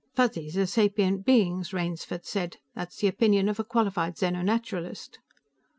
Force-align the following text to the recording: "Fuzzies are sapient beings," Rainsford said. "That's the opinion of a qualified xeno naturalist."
"Fuzzies 0.15 0.57
are 0.57 0.65
sapient 0.65 1.23
beings," 1.25 1.73
Rainsford 1.73 2.25
said. 2.25 2.57
"That's 2.73 2.97
the 2.97 3.07
opinion 3.07 3.47
of 3.47 3.59
a 3.59 3.63
qualified 3.63 4.15
xeno 4.15 4.43
naturalist." 4.43 5.19